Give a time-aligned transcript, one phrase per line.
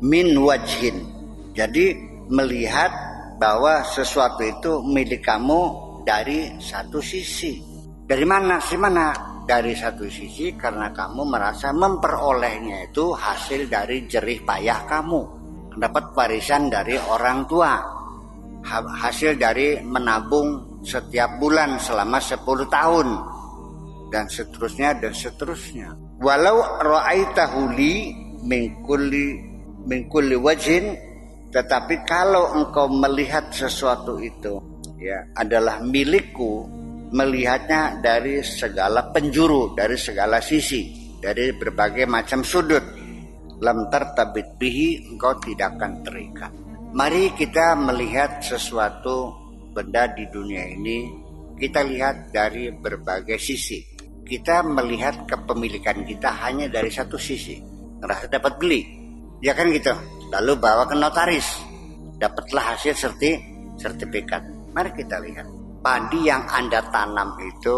[0.00, 1.04] min wajhin.
[1.52, 1.96] Jadi
[2.32, 2.92] melihat
[3.40, 5.62] bahwa sesuatu itu milik kamu
[6.04, 7.60] dari satu sisi.
[8.04, 8.60] Dari mana?
[8.60, 9.12] Si mana?
[9.44, 15.20] Dari satu sisi karena kamu merasa memperolehnya itu hasil dari jerih payah kamu.
[15.74, 17.74] Dapat warisan dari orang tua.
[19.00, 23.08] Hasil dari menabung setiap bulan selama 10 tahun
[24.12, 25.88] dan seterusnya dan seterusnya.
[26.20, 28.12] Walau ra'aitahu li
[28.44, 28.84] min
[29.86, 30.96] min kulli wajhin
[31.50, 34.60] tetapi kalau engkau melihat sesuatu itu
[35.00, 42.82] ya adalah milikku melihatnya dari segala penjuru, dari segala sisi, dari berbagai macam sudut.
[43.60, 46.52] Lam tertabit bihi engkau tidak akan terikat.
[46.96, 49.36] Mari kita melihat sesuatu
[49.76, 51.12] benda di dunia ini
[51.60, 53.84] kita lihat dari berbagai sisi.
[54.24, 57.58] Kita melihat kepemilikan kita hanya dari satu sisi.
[58.00, 58.80] Ngerasa dapat beli,
[59.40, 59.92] ya kan gitu.
[60.30, 61.48] Lalu bawa ke notaris.
[62.20, 63.34] Dapatlah hasil serti
[63.80, 64.44] sertifikat.
[64.76, 65.48] Mari kita lihat.
[65.80, 67.76] Padi yang anda tanam itu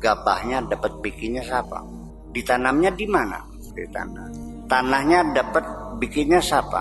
[0.00, 1.84] gabahnya dapat bikinnya siapa?
[2.32, 3.44] Ditanamnya di mana?
[3.76, 5.64] Di tanah tanahnya dapat
[6.00, 6.80] bikinnya siapa?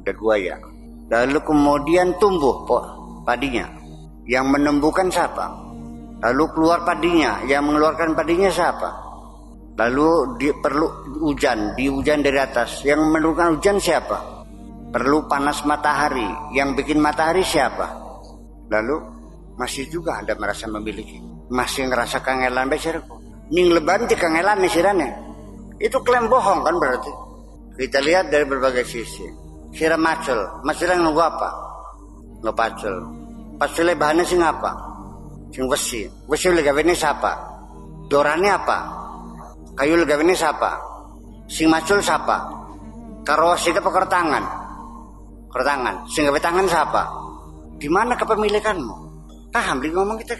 [0.00, 0.56] Ada ya.
[1.12, 2.78] Lalu kemudian tumbuh po,
[3.28, 3.68] padinya.
[4.24, 5.52] Yang menumbuhkan siapa?
[6.24, 7.44] Lalu keluar padinya.
[7.44, 9.09] Yang mengeluarkan padinya siapa
[9.80, 12.84] Lalu di, perlu hujan, di hujan dari atas.
[12.84, 14.44] Yang menurunkan hujan siapa?
[14.92, 16.52] Perlu panas matahari.
[16.52, 17.88] Yang bikin matahari siapa?
[18.68, 19.00] Lalu
[19.56, 21.16] masih juga Anda merasa memiliki.
[21.48, 23.16] Masih ngerasa kangelan besarku.
[23.48, 25.08] Ning leban di kangelan sirane.
[25.80, 27.12] Itu klaim bohong kan berarti.
[27.80, 29.24] Kita lihat dari berbagai sisi.
[29.72, 31.48] Sira macul, masih nunggu apa?
[32.44, 32.96] Nggak pacul.
[33.56, 34.76] Pacule bahannya sing apa?
[35.48, 36.04] Sing besi.
[36.28, 37.32] Besi ini siapa?
[38.12, 38.99] Dorane apa?
[39.80, 40.76] Kayu ini siapa
[41.48, 42.60] sing macul siapa
[43.24, 44.44] karo kita peker tangan.
[45.50, 45.94] Tangan.
[46.06, 47.02] Sing gawe tangan siapa
[47.80, 48.94] di mana kepemilikanmu?
[49.50, 50.36] Paham di ngomong kita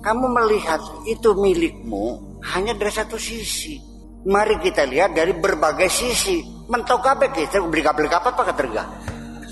[0.00, 2.16] kamu melihat itu milikmu
[2.56, 3.76] hanya dari satu sisi.
[4.24, 6.42] Mari kita lihat dari berbagai sisi.
[6.68, 8.82] Mentok apa kita beri kabel apa apa keterga?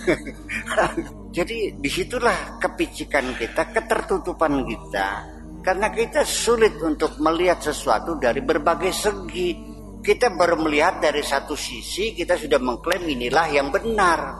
[1.36, 5.35] Jadi di situlah kepicikan kita ketertutupan kita
[5.66, 9.74] karena kita sulit untuk melihat sesuatu dari berbagai segi.
[9.98, 14.38] Kita baru melihat dari satu sisi, kita sudah mengklaim inilah yang benar.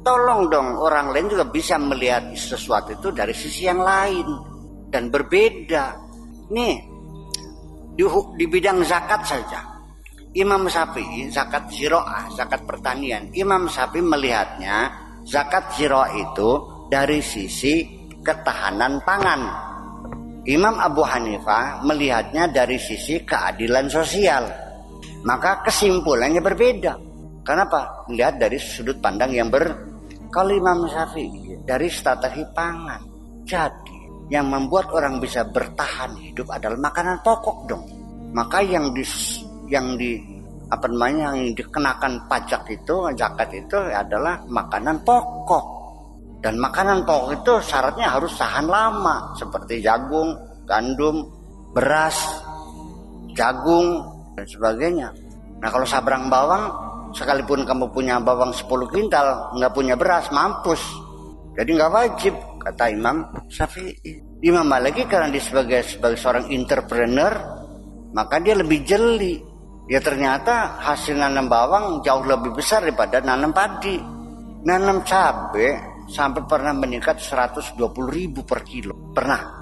[0.00, 4.24] Tolong dong orang lain juga bisa melihat sesuatu itu dari sisi yang lain
[4.88, 5.84] dan berbeda.
[6.48, 6.80] Nih,
[7.92, 8.04] di,
[8.40, 9.60] di bidang zakat saja.
[10.32, 13.28] Imam Syafi'i zakat ziroah, zakat pertanian.
[13.36, 14.96] Imam Syafi'i melihatnya
[15.28, 16.50] zakat ziroah itu
[16.88, 17.84] dari sisi
[18.24, 19.68] ketahanan pangan
[20.48, 24.48] Imam Abu Hanifah melihatnya dari sisi keadilan sosial.
[25.20, 26.96] Maka kesimpulannya berbeda.
[27.44, 28.08] Kenapa?
[28.08, 29.68] Melihat dari sudut pandang yang ber
[30.32, 33.04] kalau Imam Syafi'i dari strategi pangan.
[33.44, 33.98] Jadi
[34.32, 37.84] yang membuat orang bisa bertahan hidup adalah makanan pokok dong.
[38.32, 39.04] Maka yang di
[39.68, 40.16] yang di
[40.72, 45.77] apa namanya yang dikenakan pajak itu zakat itu adalah makanan pokok
[46.38, 50.38] dan makanan pokok itu syaratnya harus tahan lama seperti jagung,
[50.70, 51.26] gandum,
[51.74, 52.14] beras,
[53.34, 54.06] jagung
[54.38, 55.08] dan sebagainya.
[55.58, 56.70] Nah kalau sabrang bawang
[57.10, 60.78] sekalipun kamu punya bawang 10 kintal nggak punya beras mampus.
[61.58, 64.22] Jadi nggak wajib kata Imam Syafi'i.
[64.38, 67.34] Imam Maliki karena dia sebagai sebagai seorang entrepreneur
[68.14, 69.42] maka dia lebih jeli.
[69.90, 73.98] Ya ternyata hasil nanam bawang jauh lebih besar daripada nanam padi.
[74.62, 77.76] Nanam cabai sampai pernah meningkat 120
[78.08, 79.12] ribu per kilo.
[79.12, 79.60] Pernah.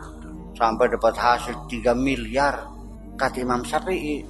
[0.55, 2.55] Sampai dapat hasil 3 miliar.
[3.19, 4.23] Kata Imam Syafi'i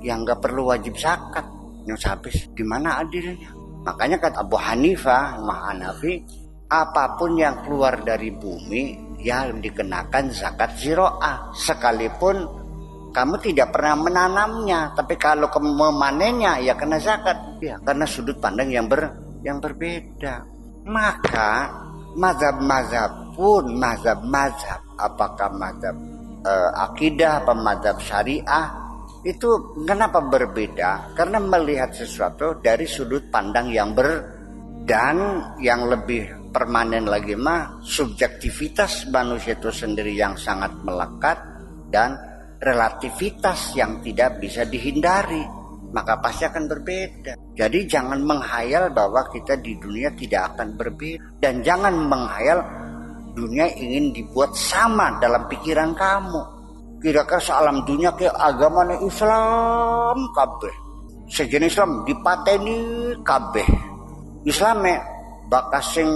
[0.00, 1.44] yang nggak perlu wajib zakat.
[1.84, 3.52] Yang habis gimana adilnya?
[3.84, 6.24] Makanya kata Abu Hanifah Imam Hanafi
[6.64, 11.52] apa pun yang keluar dari bumi yang dikenakan zakat ziroah.
[11.52, 12.64] Sekalipun
[13.12, 17.60] kamu tidak pernah menanamnya tapi kalau memanennya ya kena zakat.
[17.60, 19.12] Ya karena sudut pandang yang ber
[19.44, 20.53] yang berbeda
[20.84, 21.72] maka
[22.14, 25.96] mazhab-mazhab pun mazhab-mazhab apakah mazhab
[26.44, 28.68] uh, akidah apa mazhab syariah
[29.24, 29.48] itu
[29.88, 34.20] kenapa berbeda karena melihat sesuatu dari sudut pandang yang ber
[34.84, 41.40] dan yang lebih permanen lagi mah subjektivitas manusia itu sendiri yang sangat melekat
[41.88, 42.14] dan
[42.60, 45.64] relativitas yang tidak bisa dihindari
[45.94, 47.43] maka pasti akan berbeda.
[47.54, 52.58] Jadi jangan menghayal bahwa kita di dunia tidak akan berbeda dan jangan menghayal
[53.34, 56.42] dunia ingin dibuat sama dalam pikiran kamu.
[56.98, 60.74] Kira-kira sealam dunia ke agama Islam kabeh.
[61.30, 62.78] Sejenis Islam dipateni
[63.22, 63.68] kabeh.
[64.48, 64.98] Islame
[65.46, 66.08] bakas sing